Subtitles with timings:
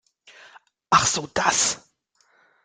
[0.89, 1.77] Ach so das.